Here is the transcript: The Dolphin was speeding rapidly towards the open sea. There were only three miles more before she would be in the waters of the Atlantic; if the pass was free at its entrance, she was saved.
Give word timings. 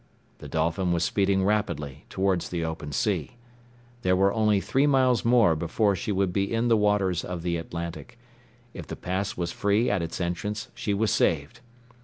The 0.39 0.47
Dolphin 0.47 0.91
was 0.91 1.03
speeding 1.03 1.45
rapidly 1.45 2.05
towards 2.09 2.49
the 2.49 2.65
open 2.65 2.91
sea. 2.91 3.37
There 4.01 4.15
were 4.15 4.33
only 4.33 4.59
three 4.59 4.87
miles 4.87 5.23
more 5.23 5.55
before 5.55 5.95
she 5.95 6.11
would 6.11 6.33
be 6.33 6.51
in 6.51 6.69
the 6.69 6.75
waters 6.75 7.23
of 7.23 7.43
the 7.43 7.57
Atlantic; 7.57 8.17
if 8.73 8.87
the 8.87 8.95
pass 8.95 9.37
was 9.37 9.51
free 9.51 9.91
at 9.91 10.01
its 10.01 10.19
entrance, 10.19 10.69
she 10.73 10.95
was 10.95 11.11
saved. 11.11 11.59